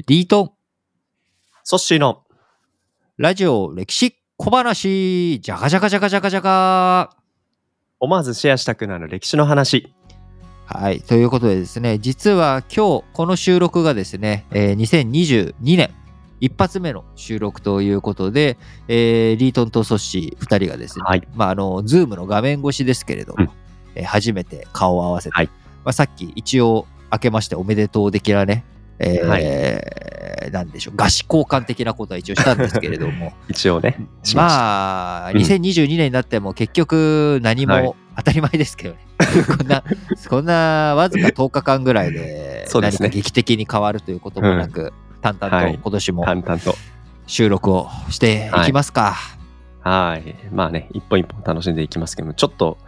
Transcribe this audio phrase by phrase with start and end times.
[0.00, 0.50] リートン、
[1.62, 2.24] ソッシーの
[3.16, 7.16] ラジオ歴史小話、じゃかじゃかじゃかじゃかじゃか。
[8.00, 9.94] 思わずシェアしたくなる歴史の話。
[10.66, 11.00] はい。
[11.00, 15.90] ということでですね、実は今日、この収録がですね、えー2022年、
[16.40, 18.58] 一発目の収録ということで、
[18.88, 21.28] えーリートンとソッシー2人がですね、はい。
[21.36, 23.50] まあ、あの、 Zoom の画面越しですけれども、うん
[23.94, 25.46] えー初めて顔を合わせて、はい
[25.84, 28.64] まあ、さっき一応、明けましておめでとう的なね、
[28.98, 33.96] えーはいなんでしょう、合詞交換的なことは一応したんですけれども、 一応ね。
[34.22, 39.00] しましたまあ、うん2022年になっても結局何はいも当たり前ですけどね。
[39.58, 39.84] こんな、
[40.28, 46.74] こんなわずか10日間ぐらいで何か劇的に変わるということもなく、淡々はいと今年も淡々と。
[47.26, 49.16] 収録をしていきますか。
[49.80, 50.34] はい。
[50.52, 52.78] まあね、一本一本楽しんでいきますけども、ちょっと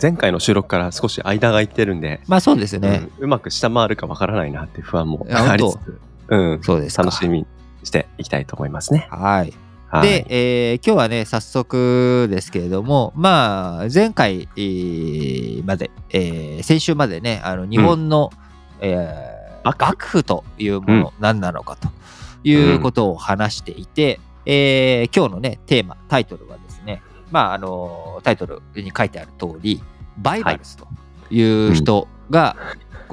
[0.00, 3.08] 前回の収録から少し間が空いてるんで、まあそうですね。
[3.18, 3.24] うん。
[3.24, 7.04] うまく下回るかわからないなっていう不安もありつつ、うん、そうですか。
[7.04, 7.46] 楽しみに
[7.84, 9.06] していきたいと思いますね。
[9.10, 9.52] はい。
[9.88, 18.30] はい、で、えー今日はね、早速ですけれども、まあ、前回えーまで、えー先週までね、あの日本の、
[18.80, 20.22] えー幕府。
[20.24, 21.88] というもの、何なのかと
[22.42, 26.58] いうことを話していて、えー今日のね、テーマ、タイトルは
[27.34, 29.82] まあ、あの、タイトルに書いてある通り、
[30.18, 30.86] バイバルスと
[31.34, 32.54] いう人が、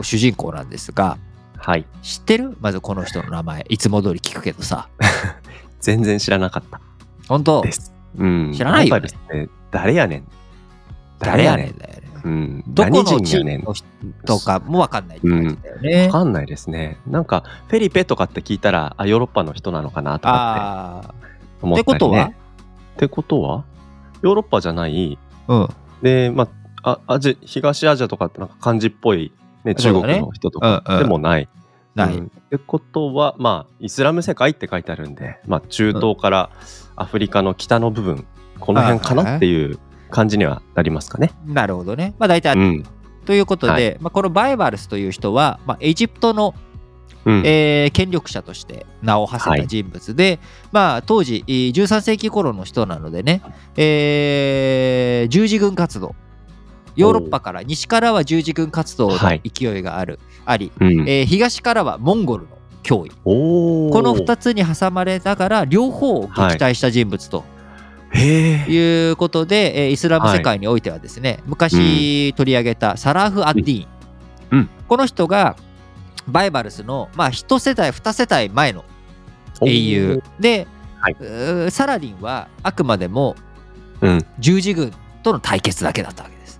[0.03, 1.17] 主人公なんですが、
[1.57, 1.87] はい。
[2.03, 2.55] 知ってる？
[2.61, 4.89] まずこの人の名前、いつも通り聞くけどさ、
[5.81, 6.79] 全然知らなかった
[7.27, 7.61] 本当？
[7.63, 7.91] です。
[8.15, 8.53] うん。
[8.53, 10.27] 知らないよねライバルって誰やねん
[11.17, 12.01] 誰やねんだよね。
[12.23, 12.63] うん。
[12.67, 13.73] どこの何人やねん地域の
[14.23, 16.05] 人かもわかんないって感じだよね。
[16.05, 16.99] わかんないですね。
[17.07, 21.01] なんか、フェリペとかって聞いたら、あ、ヨーロッパの人なのかなとか。
[21.03, 21.15] って
[21.63, 21.83] 思ったり、ね。
[21.83, 22.25] ってことは？
[22.25, 23.63] ってことは？
[24.21, 25.67] ヨーロッパじゃない、うん。
[26.01, 26.47] で、ま
[26.83, 29.31] あ、あアジ東アジアとかってなんか漢字っぽい、
[29.63, 31.49] ね、中国の人とかでもない。
[31.95, 32.17] ない。
[32.17, 36.49] うんってことは、まあ、イスラム世界って書いてあるんで、まあ、中東から
[36.97, 38.27] アフリカの北の部分、
[38.59, 41.31] この辺かなっていう感じにはなりますかね。
[41.45, 42.13] なるほどね。
[42.19, 42.83] まあ大体、うん。
[43.25, 46.53] ということで、はいまあ、このバイバルスという人は、まあ、エジプトの、
[47.25, 47.43] うん。
[47.45, 50.39] えー権力者として名を馳せた人物で、
[50.71, 53.41] まあ、当時えー13世紀頃の人なのでね、
[53.77, 56.15] えー十字軍活動。
[56.97, 59.41] ヨーロッパから西からは十字軍活動のはい。
[59.53, 61.01] 勢いがある、あり、うん。
[61.07, 67.43] えー東からはモンゴルの脅威この2つに挟まれながら両方を撃退した人物と
[68.13, 68.71] へえ。
[68.71, 73.87] いうことで、えーイスラム世界においてはですね、昔取り上げたサラーフ・アッディーン、
[74.51, 74.69] うん。
[74.87, 75.55] この人が
[76.27, 78.83] バイバルスの、まあ、1世帯2世帯前の
[79.65, 80.23] 英雄。
[80.39, 80.67] で、
[80.99, 81.71] はい。
[81.71, 83.35] サラディンはあくまでも
[84.01, 84.25] うん。
[84.39, 84.91] 十字軍
[85.23, 86.59] との対決だけだったわけです。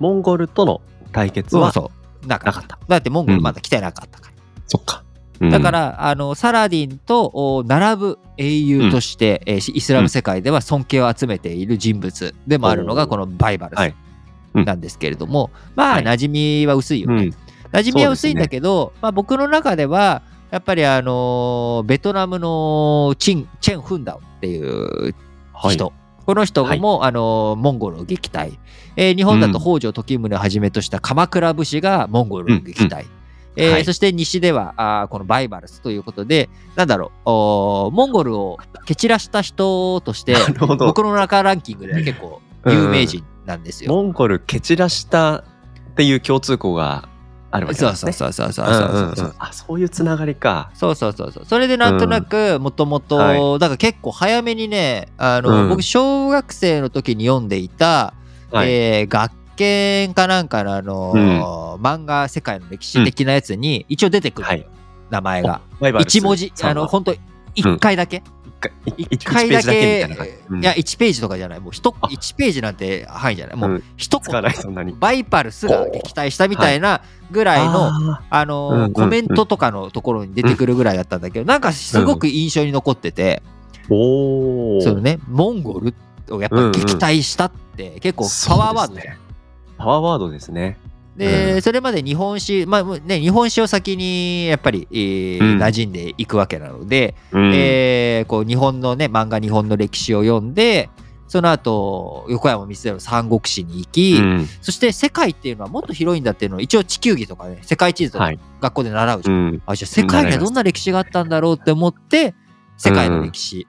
[0.00, 0.80] モンゴルとの
[1.12, 1.90] 対決は、そ
[2.24, 2.26] う。
[2.26, 2.78] なかった。
[2.88, 4.34] だってモンゴルまだ来てなかったから。
[4.66, 5.04] そっか。
[5.40, 5.50] うん。
[5.50, 13.90] だか、ら、あのサラディンとお並ぶ英雄として、えーイスラム世界では尊敬を集めている人物でもあるのがこのバイバルはい。
[13.90, 13.94] ス
[14.54, 14.64] うん。
[14.64, 16.04] なんですけれども、まあはい。
[16.04, 17.30] 馴染みは薄いよね。
[17.74, 17.86] うん。
[17.86, 25.14] 馴染みは薄いんだけど、まあ、僕の中ではやっぱりあのーベトナムのチンチェン・フンダオっていう
[25.52, 25.74] はい。
[25.74, 25.92] 人、
[26.26, 28.58] この人も、あのーモンゴルを撃退、
[28.96, 29.64] えー日本だとうん。
[29.64, 33.06] 北条時宗をはじめとした鎌倉武士がモンゴルを撃退、
[33.56, 33.84] えーはい。
[33.84, 40.36] そして西ではあーこのバイバルスということでなんだろうおーモンゴルを蹴散らした人として。
[40.78, 43.92] 僕の中ランキングでは結構有名人なんですよ。
[43.92, 45.42] モンゴル蹴散らしたっ
[45.96, 47.08] ていう共通項が
[47.54, 48.26] あるわけそうそうなんですね。
[48.26, 49.34] そうそうそうそうそううんうんうん。
[49.38, 50.70] あ、そういうつながりか。
[50.74, 51.44] そうそうそうそう。
[51.44, 55.68] それでなんとなくもともとはだから結構早めにねあの、うん。
[55.68, 58.14] 僕小学生の時に読んでいた、
[58.50, 58.70] はい。
[58.70, 64.66] えー学研かなんかのあのー漫画世界の歴史的なやつに一応出てくる、はい。
[65.10, 65.60] 名前が。
[65.78, 66.52] バイバルス一文字。
[66.60, 67.14] あの本当
[67.54, 68.24] 一回だけ、
[68.96, 71.60] 一一回だけいや1ページとかじゃない。
[71.60, 72.06] もう一あ。
[72.06, 73.56] 1ページなんて範囲じゃない。
[73.56, 73.82] もううん。
[73.96, 74.94] 一使わ言、ないそんなに。
[74.98, 84.80] バイパルスが撃退したみたいなぐらいの、ああのコメントとかのところに出てくるぐらいだったんだけど、なんかすごく印象に残ってて、ーおお。
[84.82, 85.94] そのねモンゴル
[86.30, 89.16] をやっぱり撃退したって結構パワーワードじゃん。
[89.76, 90.78] パワーワードですね。
[91.16, 100.90] で、うんそれまで日本史、まあね、日本史を先にやっぱり、えーうん馴染んでいくわけなので、うんえーこう日本のね漫画日本の歴史を読んで
[101.26, 108.38] その後横山光輝の三国志に行き、うんそして世界っていうのはもっと広いんだっていうのを一応地球儀とかね世界地図とかはい。
[108.60, 109.36] 学校で習うじゃん。
[109.36, 109.62] うん。
[109.66, 112.34] あじゃあ世界にはどんな歴史があったんだろうって思って
[112.76, 113.66] 世界の歴史、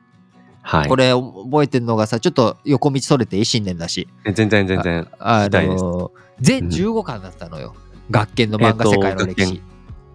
[0.67, 0.89] はい。
[0.89, 5.07] これ覚えてるのがさちょっと横道それていい新年だし全然全然。
[5.19, 7.75] あの全15巻だったのよ、
[8.09, 9.61] 学研の漫画世界の歴史、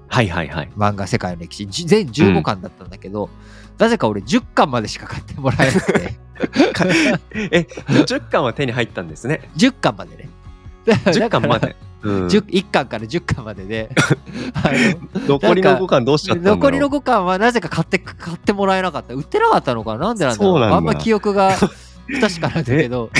[0.08, 0.70] はいはいはい。
[0.76, 3.30] 漫画世界の歴史じ全15巻だったんだけど、
[3.78, 6.14] なぜか俺10巻までしか買ってもらえなくて
[7.52, 9.48] え、10巻は手に入ったんですね。
[9.56, 10.28] 10巻までね
[10.84, 11.76] 10巻まで。
[12.02, 12.26] うん。
[12.26, 13.90] 10 1巻から10巻までで。
[14.54, 14.70] あ
[15.26, 16.62] 残りのなんか5巻どうしちゃったんだろうの？
[16.62, 19.14] 残りの5巻はなぜか買って買ってもらえなかった。
[19.14, 20.06] 売ってなかったのかな？
[20.06, 20.62] なんでなんだろう。
[20.62, 23.10] あんま記憶が 不確かなんだけど。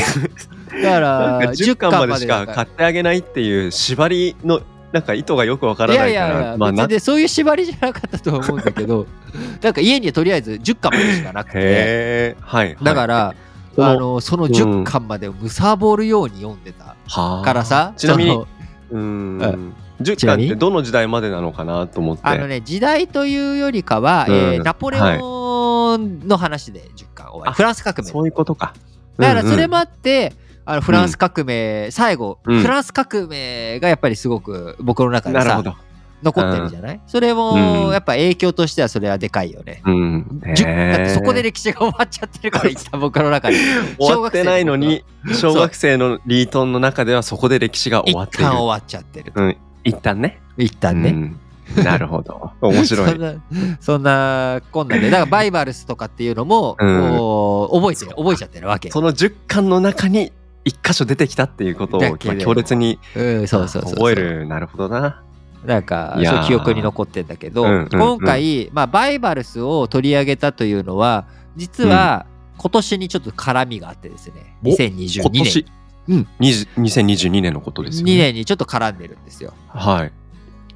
[0.83, 4.61] だからか10巻までしだかか買ってあげないっていう縛りの
[4.93, 6.27] なんか意図がよくわからいないから。
[6.27, 9.07] やいやいや、まあな別にそういう縛りじゃなかったとは思うんだけど。
[9.63, 11.59] なんか家にとりあえず10巻までしかなくて。
[11.59, 12.37] へえ。
[12.41, 13.35] はいだからら、
[13.77, 17.93] そのあのその10巻までをむさぼるように読んでたはあからさ。
[17.97, 18.45] ちなみに
[18.91, 20.49] うーうんん10ちなみに？
[20.49, 22.23] 巻ってどの時代までなのかなと思って。
[22.25, 24.35] あのね時代というよりかは、うん。
[24.35, 27.51] えーナポレオンの話で10巻終わり。
[27.51, 28.05] あフランス革命。
[28.05, 28.75] そういうことか。
[29.19, 30.33] だからそれもうんあって、
[30.65, 32.61] あのフランス革命、最後、うん。
[32.63, 35.90] フランス革命がやっぱりすごく僕の中でさうんなるほど
[36.23, 37.37] 残ってるじゃない、それうん。
[37.37, 39.83] もやっぱ影響としてはそれはでかいよね。
[39.85, 40.43] うん。
[40.55, 48.45] じゅだってそこでへ歴史が終わっちゃってるから 一旦僕の中でー終わってないのに小学生のリートンの中ではそこで歴史が終一わっている。
[48.45, 49.57] 旦終わっちゃってるうん。
[49.85, 50.41] 一旦ね。
[50.59, 51.85] 一旦ね、うん。
[51.85, 52.51] なるほど。
[52.61, 53.11] 面白い。
[53.11, 53.35] そんな
[53.81, 55.09] そんなこんなで。
[55.09, 57.81] だからバイバルスとかっていうのも、うん。
[57.81, 58.91] 覚えてる覚えちゃってるわけ。
[58.91, 60.33] その10巻の中に
[60.65, 63.83] 一箇所出てきたっていうことを強烈にそうそうそう。
[63.95, 64.47] 覚える。
[64.47, 65.23] なるほどな
[65.65, 67.89] なんかそう記憶に残ってんだけど、うんうんうん。
[67.91, 71.27] 今回、まあ、バイバルスを取り上げたというのは
[71.57, 72.27] 実は
[72.57, 75.21] 今年にちょっと絡みがあってですね、お2022年。
[75.21, 75.67] 今年、
[76.09, 76.29] うん。
[76.41, 78.19] 20 2022年のことですよ2ね。
[78.19, 79.53] 年にちょっと絡んでるんですよ。
[79.69, 80.13] はい。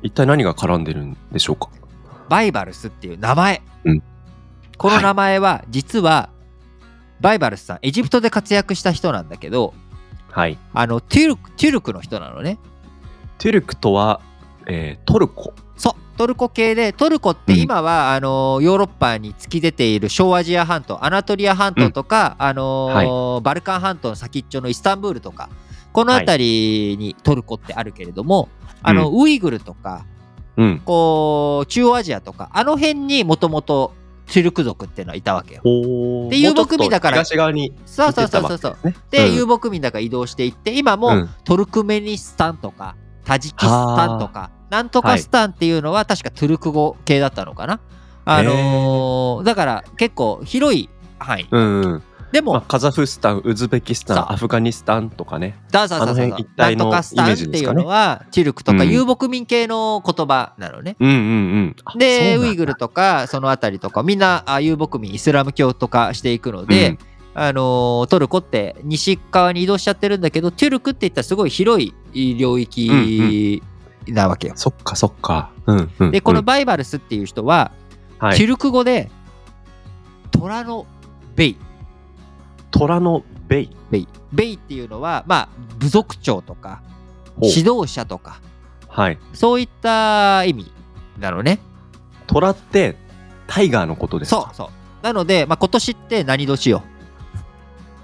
[0.02, 1.69] 一体何が絡んでるんでしょうか？
[2.28, 4.02] バイバルスっていう名前、うん。
[4.76, 6.28] この名前は実は
[7.20, 9.72] バイバルスさんエジプトで活躍した人なんだけど
[10.31, 10.58] はい。
[10.72, 12.58] あのトゥルクトゥルクの人なのね。
[13.38, 14.20] トゥルクとは、
[14.66, 15.52] えートルコ。
[15.76, 17.58] そうトルコ系でトルコってうん。
[17.58, 25.49] 今は、あのヨーロッパに突き出ている小アジア半島アナトリア半島とか、あのバルカン半島の先っちょのイスタンブールとか
[25.93, 28.49] この辺りにトルコってあるけれども、
[28.82, 30.06] あのウイグルとか
[30.56, 30.82] うん。
[30.84, 33.93] こう中央アジアとかあの辺にもともと
[34.26, 35.62] トゥルク族っていうのはいたわけよ。
[36.31, 38.76] で遊牧民だから東側にそうそうそうそうそう。
[39.10, 41.28] けで遊牧民だから移動していって今も、うん。
[41.44, 42.94] トルクメニスタンとか
[43.25, 47.81] タジキスタンとかなんとかスタンっていうのは確かトゥルク語系だったのかな。
[48.26, 50.88] あのーだから結構広い
[51.19, 51.49] 範囲。
[51.50, 52.03] うんうん。
[52.32, 55.56] でも、まあ、カザフスタンウズベキスタンアフガニスタンとかね。
[55.71, 60.97] ダーサーさんあの辺なんとかスタンっていうのは、トゥルクとかうん遊牧民系の言葉なのね。
[60.99, 61.77] うんうんうん。
[61.85, 66.99] あで、ウイグルとかそのあたりとかみんなあ遊牧民イスラム教とかしていくので、うん。
[67.35, 73.62] あのートルコって西側に移動しちゃってるんだけどトゥルクって言ったらすごい広い領域
[74.06, 74.55] なわけよ。
[74.56, 75.50] そっかそっか。
[75.66, 76.44] うんうんでこのうん。
[76.44, 77.72] バイバルスっていう人は、
[78.19, 78.38] はい。
[78.38, 79.11] トゥルク語で
[80.31, 80.87] 虎の
[81.37, 81.56] ベイ。
[82.70, 83.70] 虎のベイ。
[83.90, 84.08] ベイ。
[84.32, 86.82] ベイっていうのはまあ部族長とか
[87.40, 88.40] 指導者とか。
[88.88, 89.19] はい。
[89.32, 90.70] そういった意味
[91.19, 91.60] なのね。
[92.26, 92.96] 虎って
[93.46, 94.52] タイガーのことですか？
[94.55, 94.70] そうそ
[95.02, 95.05] う。
[95.05, 96.82] なので、まあ、今年って何年よ。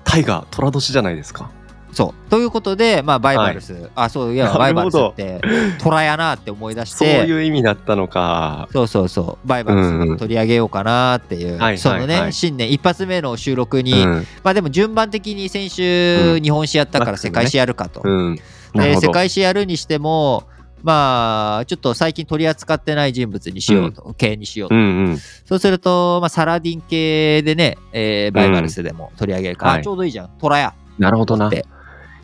[0.05, 1.51] タイガー虎年じゃないですか
[1.93, 2.31] そう。
[2.31, 5.41] ということで、まあ、バイバルス、あ、そういや、バイバルスって
[5.79, 8.69] 虎やなって思い出しそうて、いう意味だったのか。
[8.73, 12.23] そうそうそう、バイバルス取り上げようかなっていう、はいそのね、はい。
[12.23, 14.27] はい新年一発目の収録に、うん。
[14.45, 16.43] まあでも順番的に先週、うん。
[16.43, 18.03] 日本史やったから世界史やるかと。
[18.05, 18.37] うん。
[18.75, 19.01] なるほど。
[19.01, 20.45] で世界史やるにしても、
[20.83, 24.75] まあ、ちょっと最近取り扱ってない人物にしようと、系にしようと。
[24.75, 25.19] うんうん。
[25.45, 29.81] そうすると、まあ、サラディン系でね、えーバイバルスでも取り上げるから、はい。
[29.81, 30.75] あちょうどいいじゃん、虎や。
[30.99, 31.49] なるほどな。
[31.49, 31.67] って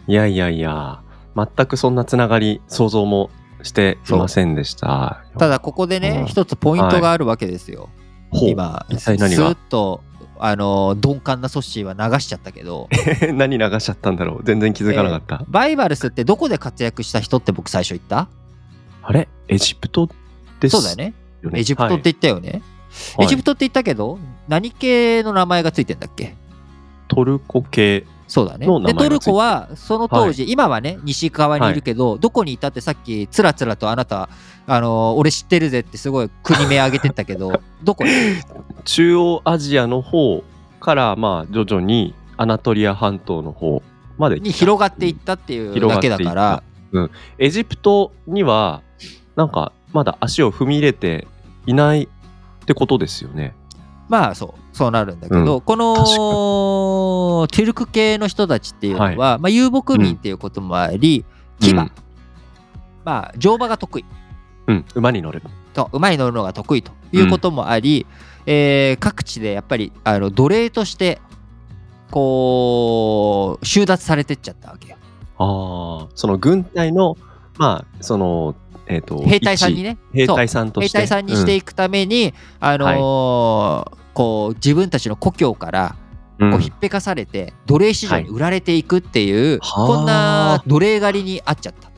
[0.07, 1.01] いやいやいや
[1.35, 3.31] 全くそんなつながり想像も
[3.63, 5.25] していませんでした。
[5.39, 6.27] ただ、ここでね、うん。
[6.27, 7.89] 一つポイントがあるわけですよ。
[8.31, 9.55] ほう今、一体何が？
[9.55, 10.03] と、
[10.39, 12.89] あの、鈍感なソッシーは流しちゃったけど、
[13.35, 14.45] 何流しちゃったんだろう？
[14.45, 18.29] 全然気づかなかった、バイバルスってどこで活躍した人って僕最初言った？
[19.03, 19.29] あれ？
[19.49, 20.09] エジプト
[20.61, 21.15] ですそうだよね。
[21.55, 22.63] エジプトって言ったよね。
[23.17, 23.27] はい。
[23.27, 26.37] エジプトって言ったけど、何系の名前がついてんだっけ？
[27.09, 28.67] トルコ系そうだね。
[28.85, 34.29] で、トルコはその当時、今はね、西側にいるけど、どこにいたってさっき、つらつらとあなた、
[34.67, 38.11] あの俺知ってるぜってすごい国名挙げてったけど、 どこに？
[38.85, 40.43] 中央アジアの方
[40.81, 43.83] からまあ徐々にアナトリア半島の方
[44.19, 46.63] までに広がっていったっていうだけだから、
[47.39, 48.83] エジプトには
[49.37, 51.29] なんかまだ足を踏み入れて
[51.67, 52.09] いないっ
[52.67, 53.55] てことですよね。
[54.09, 55.61] まあそう、そうなるんだけど、うん。
[55.63, 55.95] この
[57.47, 61.25] トゥルク系の人たちっていうのは、まあ、遊牧民っていうこともあり、
[61.61, 61.91] 騎馬、うん。
[63.05, 64.05] まあ、乗馬が得意。
[64.67, 65.43] うん、馬に乗る。
[65.75, 68.07] と馬に乗るのが得意ということもあり、
[68.47, 71.21] えー各地でやっぱりあの奴隷として
[72.11, 74.97] こう収奪されてっちゃったわけよ。
[75.39, 77.17] ああ、その軍隊の、
[77.59, 78.55] まあ、その、
[78.87, 79.99] えっ、と、兵隊さんにね。
[80.15, 80.99] 一兵隊さんとして。
[80.99, 86.06] 兵隊さんにしていくために、あのーこう自分たちの故郷からうん、
[86.39, 91.91] こうひっぺかされて奴隷市場に売られていくっていう、はいこんな奴隷狩りにあっちゃった。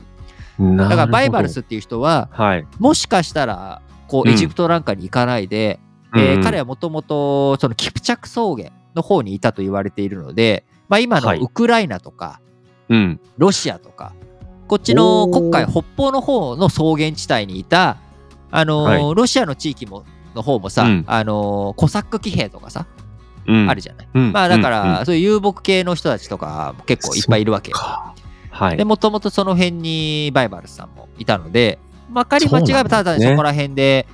[0.59, 2.67] だだからバイバルスっていう人ははい。
[2.79, 4.33] もしかしたらこううん。
[4.33, 5.79] エジプトなんかに行かないで、
[6.15, 11.39] えーうん彼はもともとそのキプチャク草原の方にいたと言われているので、まあ、今のはい。
[11.39, 12.41] ウクライナとか
[12.89, 13.19] うん。
[13.37, 14.13] ロシアとか
[14.67, 15.33] こっちのおー。
[15.33, 17.97] 黒海北方の方の草原地帯にいた、
[18.51, 20.05] あのーはロシアの地域も
[20.35, 21.03] の方もさ、うん。
[21.07, 23.08] あのーコサック騎兵とかさ、うん。
[23.47, 24.07] あるじゃない。
[24.13, 24.31] うん。
[24.31, 25.05] まあだから、うんうん。
[25.05, 28.77] そういう遊牧系の人たちとかも結構いっぱいいるわけはい。
[28.77, 31.79] でもともとその辺にバイバルスさんもいたので、
[32.09, 34.07] まかり間違えばただそこら辺で、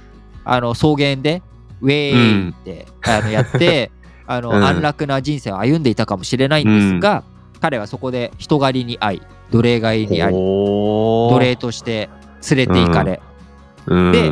[0.43, 1.41] あの草原で
[1.81, 3.91] ウェーイって、あのやって
[4.27, 4.63] あの、うん。
[4.63, 7.23] 安楽な人生を歩んでいたかもしれないんですが、
[7.61, 10.33] 彼はそこで人狩りに遭い奴隷狩りに遭い
[11.31, 12.09] 奴隷として
[12.49, 13.21] 連れて行かれ、
[13.87, 14.11] うん。
[14.11, 14.31] で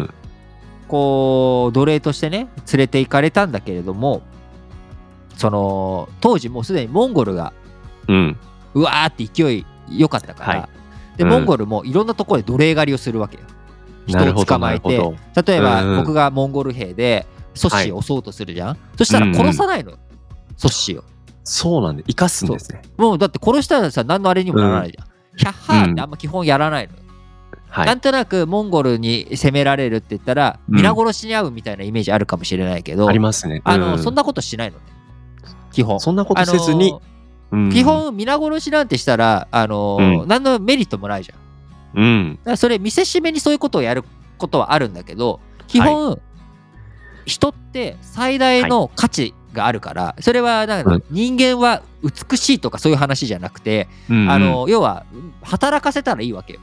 [0.88, 4.22] こう奴隷としてね連れて行かれたんだけれども
[5.36, 7.54] その当時もうすでにモンゴルが
[8.08, 8.38] うん。
[8.74, 10.70] うわーって勢い良かったから、は
[11.18, 13.44] でうんモンゴルもいろんなところで奴隷狩りをするわけよ。
[14.08, 19.98] 人をなるほど捕まえてなるほど例えば、うん僕がモンゴル兵でソッシーを襲おうとするじゃん、そしたら殺さないのよ、
[20.58, 21.04] ソッシーを。
[21.44, 22.82] そうなんで、生かすんですね。
[22.98, 25.08] もうだって殺したらさ何のあれにもならないじゃん。
[25.38, 27.00] ヒャッハーってあんま基本やらないのよ。
[27.70, 28.00] はないん。
[28.00, 33.62] となくモンゴルに攻められるって言ったら、うん皆殺しに遭うみたいなイメージあるかもしれないけど、ありますね。
[33.64, 34.84] あのうそんなことしないのね。
[35.74, 36.00] 基本。
[36.00, 36.96] そんなことせずに。
[37.72, 40.28] 基、本皆殺しなんてしたら、あのうん。
[40.28, 42.02] 何のメリットもないじゃん。
[42.02, 42.36] うん。
[42.38, 44.04] だからそれ見せしめにそういうことをやる
[44.38, 46.20] ことはあるんだけど基本、
[47.26, 51.04] 人って最大の価値があるから、それはなんかうん。
[51.12, 55.06] 人間は美しいとかそういう話じゃなくて、うんあの要は
[55.44, 56.60] 働かせたらいいわけよ。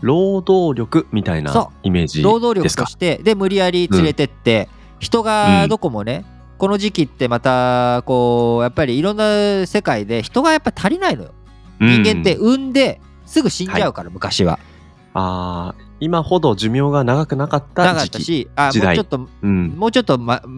[0.00, 2.84] 労働力みたいなそイメージ労働ですか？
[2.84, 4.68] 力としてで無理やり連れてって、
[5.00, 6.24] 人がどこもね、
[6.62, 11.32] この時期ってまたこうやっぱりいろんな世界で人がやっぱ足りないのよ。
[11.80, 14.60] 人間ってうん産んですぐ死んじゃうから、昔は。
[15.12, 18.12] あー今ほど寿命が長くなかったなかっ時期。
[18.12, 19.68] たしあもうちょっとうん。
[19.70, 20.48] もうちょっと、まう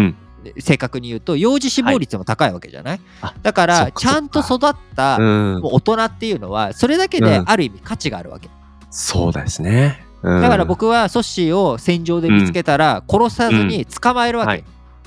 [0.00, 0.16] ん。
[0.60, 7.50] 正確に言うと幼児死亡率も高いわけじゃない、あだからちゃんと育ったう大人っていうのはそれだけでうん。
[7.50, 8.48] ある意味価値があるわけ、
[8.90, 10.06] そうですね。
[10.22, 10.40] うん。
[10.40, 14.64] だから僕はソッシーを戦場で見つけたら殺さずに捕まえるわけ、はい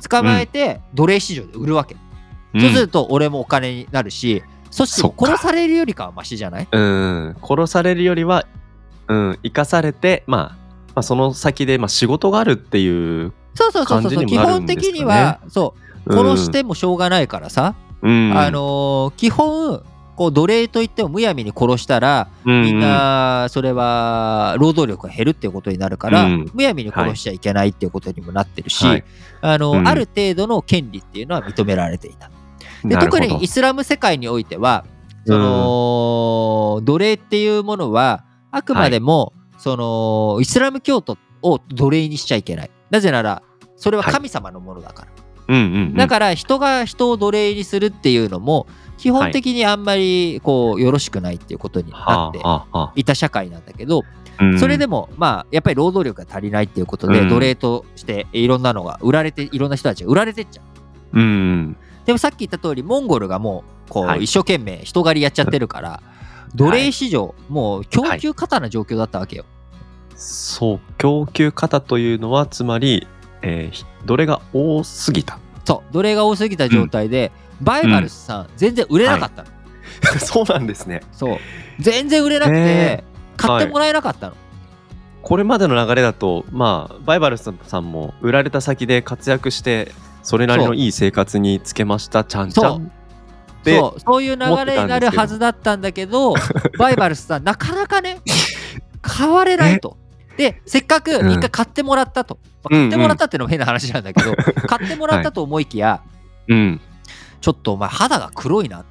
[0.09, 1.95] 捕まえて奴隷市場で売るわけ、
[2.59, 5.33] そうすると俺もお金になるしソッシーもそっか。
[5.37, 6.67] 殺されるよりかはマシじゃない？
[6.71, 8.45] うん、殺されるよりは、
[9.07, 10.41] うん、生かされて、まあ、
[10.95, 12.87] まあ、その先で、まあ、仕事があるってい
[13.25, 14.91] う、そうそうそうそう感じに基本もなるんですかね。
[14.91, 15.73] 的にはそ
[16.05, 16.13] う。
[16.13, 16.29] うん。
[16.35, 19.83] 殺してもしょうがないからさ、うん、あのー基本
[20.17, 26.51] こう奴隷といってもむやみに殺したらうん、みんなそれは労働力が減るっていうことになるから、うん。
[26.53, 29.03] むやみに殺しちゃいけないっていうことにもなってるし、はい。
[29.41, 29.87] あのうん。
[29.87, 32.31] ある程度の権利っていうのは認められていた。
[32.83, 34.85] で特にイスラム世界においては
[35.27, 42.71] その、奴隷っていうものはあくまでも、そのイスラム教徒を奴隷にしちゃいけない。
[42.89, 43.43] なぜなら
[43.75, 45.11] それは神様のものだから。
[45.47, 53.03] うんうんうん、だから人が人を奴隷にするっていうのも基本的にあんまりこうよろしくないっていうことになってい。
[53.03, 54.03] た社会なんだけど
[54.37, 57.29] あそれでもまあやっぱり労働力が足りないっていうことでうん。
[57.29, 60.61] 奴隷としていろんなのが売られていろんな人たちが売られてっちゃ
[61.13, 61.19] う。
[61.19, 64.19] うん、うん、でもさっき言った通りモンゴルがもうこはい。
[64.19, 66.01] う一生懸命人狩りやっちゃってるから
[66.55, 69.45] 奴隷市場もう供給過多な状況だったわけよ。
[70.17, 73.07] そう、供給方というのは、つまり、
[73.41, 75.39] えーひどれが多すぎた？
[75.65, 79.49] そう奴隷が多すぎた状態でバイバルスさん全然売れなかったの。
[80.19, 81.01] そうなんですね。
[81.11, 81.37] そう
[81.79, 83.03] 全然売れなくてへ
[83.35, 84.35] 買ってもらえなかったの。
[85.21, 89.91] これまでの流れだと、まあ、バイバルスさんも売られた先で活躍して、
[90.23, 92.91] それなりのいい生活につけました、ちゃんちゃん。
[93.63, 96.33] でそうそういう流れになるはずだったんだけど
[96.79, 98.21] バイバルスさんなかなかね
[99.01, 99.97] 買われないと。
[100.37, 101.31] でせっかくうん。
[101.31, 102.89] 一回買ってもらったと、まあうんうん。
[102.89, 104.35] 買ってもらったっていうのも変な話なんだけど、
[104.67, 106.01] 買ってもらったと思いきや、
[106.47, 106.81] うん。
[107.41, 108.85] ちょっとお前肌が黒いなっ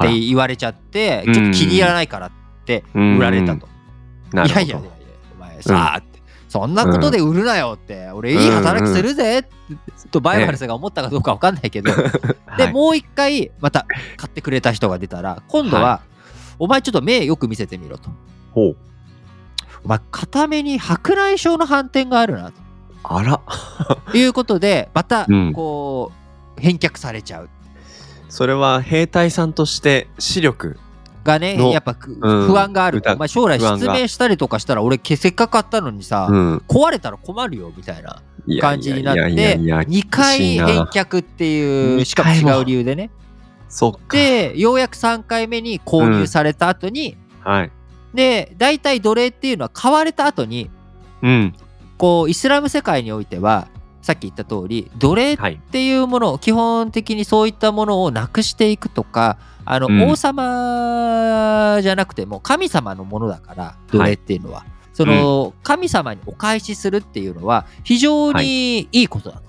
[0.00, 1.34] て言われちゃってうん。
[1.34, 2.30] ちょっと気に入らないからっ
[2.64, 3.68] て売られたと。
[4.34, 4.90] いやいやいやいや
[5.36, 9.46] お前さあって、そんなことで売るなよって、俺いい働きするぜ
[10.10, 11.94] とバイバルスが思ったかどうか分かんないけど、
[12.56, 12.72] で、はい。
[12.72, 13.86] もう一回また
[14.16, 16.00] 買ってくれた人が出たら今度は、は
[16.58, 18.08] お前ちょっと目よく見せてみろと
[19.82, 19.88] ほう。
[19.88, 22.52] まあ、片目に白内障の反転があるな
[23.04, 23.40] あら。
[24.10, 26.12] と いうことでまたうんこ
[26.58, 27.48] う返却されちゃう
[28.28, 30.78] それは兵隊さんとして視力。
[31.24, 36.56] がねのやっぱ不安があると、疑まあ、将来失明したりとかしたら俺せっかく買ったのにさ、うん。
[36.68, 38.22] 壊れたら困るよみたいな
[38.60, 39.20] 感じになって
[39.60, 43.10] いや2回返却っていう二しかも違う理由でね
[43.68, 44.16] そっか。
[44.16, 47.70] でようやく3回目に購入された後に、はい。
[48.14, 50.70] で大体奴隷っていうのは買われた後に
[51.22, 51.54] うん。
[51.98, 53.68] こうイスラム世界においては
[54.00, 55.60] さっき言った通り奴隷っはい。
[55.70, 69.42] ていうものを基本的にそういったものをなくしていくとかあの、うん王様じゃなくても神様のものだから奴隷っていうのは、その、神様にお返しするっていうのは非常にいいことだと、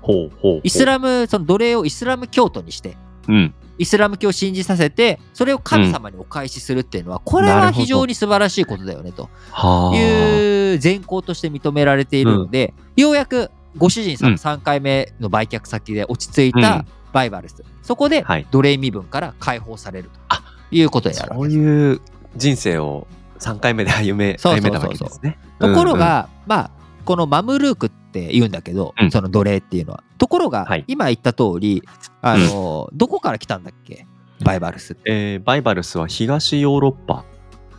[0.00, 0.60] ほうほうほう。
[0.64, 2.96] イスラムその奴隷をイスラム教徒にして
[3.28, 3.54] うん。
[3.82, 9.28] イスラム教を信じさせてそれを神様にお返しするっていうのは、これは非常に素晴らしいことだよねと。
[9.50, 9.96] はあ。
[9.96, 14.32] いう善行として認められているので、ようやくご主人さん。
[14.32, 18.46] の3回目の売却先で落ち着いたバイバルス、そこではい。
[18.52, 21.58] 奴隷身分から解放されるとあいうことになるわそうけです。
[21.58, 22.00] いう
[22.36, 23.08] 人生を
[23.40, 24.80] 3回目で歩め、そうそうそうそう。
[24.80, 25.38] 歩めたわけですね。
[25.58, 26.70] ところが、まあ
[27.04, 29.10] このマムルークって言うんだけど、うん。
[29.10, 30.04] その奴隷っていうのは。
[30.18, 30.84] ところが、はい。
[30.86, 31.82] 今言った通り
[32.20, 34.06] あの、どこから来たんだっけ？
[34.44, 35.02] バイバルスって。
[35.06, 37.24] えーバイバルスは東ヨーロッパ。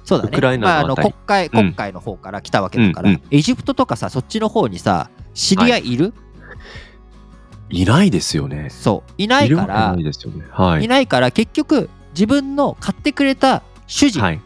[0.03, 0.29] そうだね。
[0.33, 1.51] ウクライナのまあ、あの国会うん。
[1.51, 3.21] 国会の方から来たわけだから、うんうん。
[3.31, 5.97] エジプトとかさそっちの方にさ知り合いい。
[5.97, 6.13] る、
[7.69, 8.69] いないですよね。
[8.69, 9.11] そう。
[9.17, 10.45] いないからないですよね。
[10.51, 10.83] はい。
[10.83, 10.87] い。
[10.87, 14.41] ないから結局自分の買ってくれた主人、はい。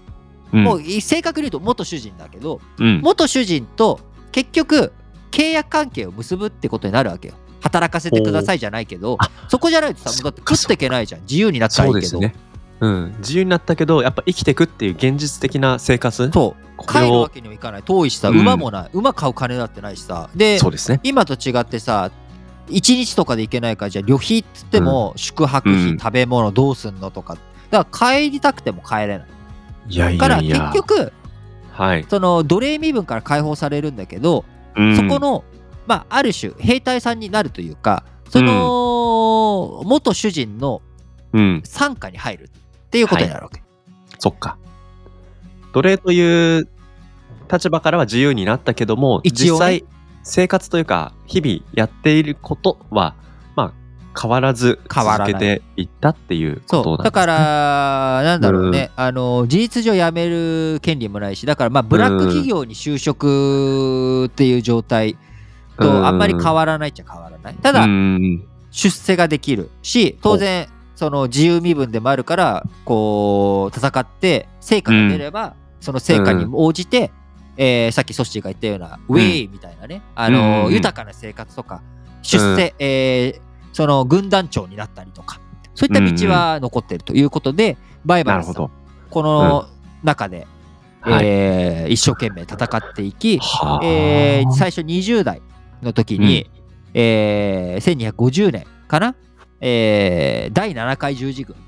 [0.54, 0.64] うん。
[0.64, 3.02] もう正確に言うと元主人だけどうん。
[3.02, 4.00] 元主人と
[4.32, 4.94] 結局
[5.38, 7.36] 契約関係を結ぶってことになるわけよ。
[7.62, 11.22] 働かせてくださいじゃないけどあそこじゃないとさだって食っていけないじゃん。
[11.22, 12.40] 自由になったらいいうけどそですね。
[12.80, 16.32] うん、自由になったけどやっぱ生きてくっていう現実的な生活？
[16.32, 16.88] そう。
[16.88, 17.84] 帰るわけにもいかない。
[17.84, 18.40] 遠いしさうん。
[18.40, 20.30] 馬もない、馬買う金だってないしさ。
[20.36, 21.00] でそうですね。
[21.04, 22.12] 今と違ってさ
[22.70, 25.98] 1日とかで行けないからじゃあ旅費っつっても宿泊費、うん。
[26.00, 27.38] 食べ物どうすんのとか。
[27.70, 29.28] だから帰りたくても帰れない。
[29.90, 30.42] いやいからや。
[30.42, 31.14] いや結局
[31.72, 34.57] はい、その奴隷身分から解放されるんだけど、うん
[34.96, 35.44] そこの、
[35.86, 40.82] まあ、ある種兵隊さんになるというかその、元主人の
[41.34, 41.62] うん。
[41.62, 43.62] 傘下に入るっていうことになるわけ、
[44.18, 44.58] そっか。
[45.74, 46.68] 奴隷という
[47.52, 49.60] 立場からは自由になったけども一応ね。
[49.60, 49.86] 実際
[50.24, 53.27] 生活というか日々やっていることはまあ
[54.20, 57.04] 変わらず続けていったっていうことなんです、ね、そう。
[57.04, 65.18] だからなんだろうね、あの事実上辞める権利もないしだからまあブラック企業に就職っていう状態
[65.78, 65.88] うん。
[65.88, 67.56] とあんまり変わらないっちゃ変わらない。
[67.56, 77.12] ただうん出世ができるし当然その自由身分でもあるからこう戦って成果が出れば、その成果に応じて、
[77.56, 80.02] えーさっきソッシーが言ったような、ウェイみたいなね。
[80.16, 81.82] あの、うん豊かな生活とか
[82.24, 83.47] 出世、えー
[83.78, 85.40] その軍団長になったりとか
[85.76, 88.72] そういった道は残っているということで、バイバルさんなるほど。
[89.12, 89.68] この
[90.04, 90.48] 中で、
[91.02, 93.86] はい、えー一生懸命戦っていき、はあ。
[93.86, 95.44] えー最初20代
[95.84, 96.50] の時に、
[96.96, 99.16] えー1250年かな、
[99.62, 101.60] えー第7回十字軍っ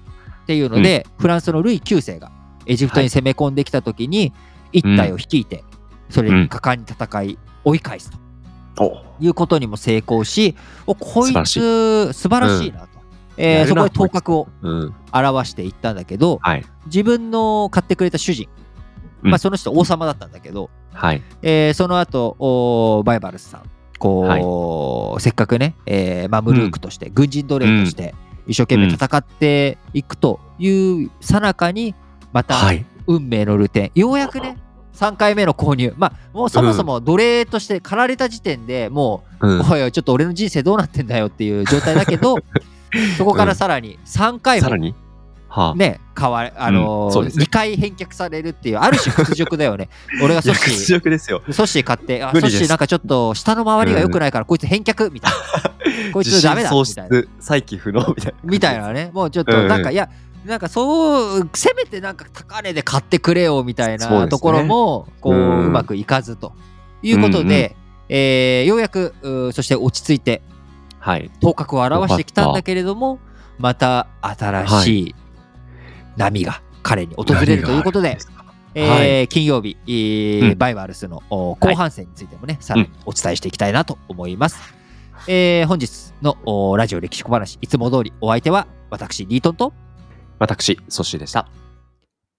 [0.47, 2.31] ていうので、フランスのルイ9世が
[2.65, 4.33] エジプトに攻め込んできた時に、
[4.71, 5.63] 一隊を率いて
[6.09, 8.17] それに果敢に戦い追い返すと。
[8.17, 8.28] お
[9.19, 10.55] いうことにも成功し
[10.87, 12.71] おこいつ素晴らしい。
[12.71, 12.87] なと、
[13.37, 14.93] えーやるなそこで頭角をうん。
[15.11, 16.65] 表していったんだけどはい。
[16.85, 18.47] 自分の買ってくれた主人、
[19.23, 19.31] うん。
[19.31, 21.21] まあ、その人王様だったんだけど、はい。
[21.41, 23.63] えーその後おバイバルスさん
[23.97, 28.15] こう、せっかくね、えーマムルークとして、軍人奴隷として
[28.47, 31.93] 一生懸命戦っていくというさなかに
[32.31, 32.85] またはい。
[33.07, 34.55] 運命のルテンようやくね
[34.99, 35.93] 3回目の購入。
[35.97, 39.59] まあもうそもそも奴隷として駆られた時点でもうん。
[39.59, 42.35] う、おいおいちょっと俺の人生どうなってんだよっていう状態だけど
[43.17, 44.93] そこからさらに3回もさらに？
[45.49, 47.31] はあ、ね、変わあのーうんね。
[47.33, 49.89] 2回返却されるっていう、ある種屈辱だよね。
[50.23, 51.41] 俺がソッ屈シー、辱ですよ。
[51.49, 56.11] ソッシー買って、あ、ソシーなんかちょっと下の周りが良くないから、こいつ返却みたいな。
[56.13, 57.17] こいつダメだみたいな。
[57.17, 59.09] 失再起不能みたいなみたいなね。
[59.11, 59.83] もうちょっと、うんうんなん。
[59.83, 60.09] か、いや、
[60.49, 66.53] なんかそう、せめてなんか高値で買ってくれよみたいなところも、こう、うまくいかずと
[67.03, 67.75] いうことで、
[68.09, 70.41] えーようやく、うそして落ち着いて、
[70.97, 71.29] はい。
[71.39, 73.19] 頭角を現してきたんだけれども、
[73.59, 75.15] また新しい
[76.17, 78.17] 波が彼に訪れるということで、
[78.73, 84.73] えーは金曜日、えバイバルスのお後半戦についてもね、さらにお伝えしていきたいなと思います。
[85.27, 89.73] えー本日のおラジオ歴史小話、いつも通りお相手は私、リートンと
[90.39, 91.49] 私ソッシーでした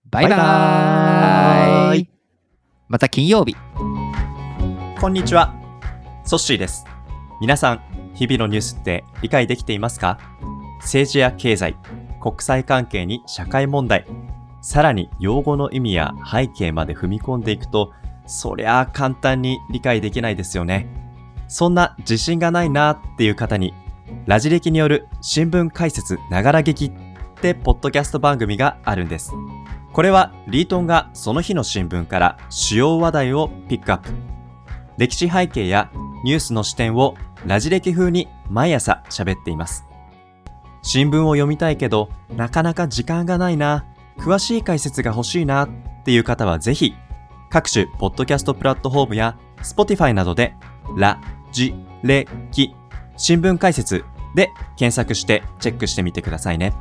[0.07, 2.09] バイバイ
[2.89, 3.55] また金曜日。
[5.01, 5.55] こんにちは。
[6.25, 6.85] ソッシーです。
[7.41, 7.83] 皆さん、
[8.15, 10.19] 日々のニュースって理解できていますか？
[10.81, 11.77] 政治や経済、
[12.21, 14.07] 国際関係に社会問題、
[14.63, 17.93] さらに用語の意味や背景まで踏み込んでいくと、
[18.27, 20.89] そりゃあ簡単に理解できないですよね。
[21.47, 23.73] そんな自信がないなっていう方に、
[24.27, 26.91] ラジ歴による新聞解説ながら劇
[27.41, 29.33] ってポッドキャスト番組があるんです。
[29.95, 34.11] これはリートンがその日の新聞から主要話題をピックアップ。
[34.99, 35.91] 歴史背景や
[36.23, 39.87] ニュースの視点をラジ歴風に毎朝喋っています。
[40.83, 43.87] 新聞を読みたいけど、なかなか時間がないな、
[44.19, 45.69] 詳しい解説が欲しいなっ
[46.05, 46.95] ていう方はぜひ、
[47.49, 50.55] 各種ポッドキャストプラットフォームや Spotify などで、
[50.95, 51.19] ラ、
[51.53, 52.75] ジ、レ、キ、
[53.17, 56.75] 新聞解説で検索してチェックしてみてくださいね。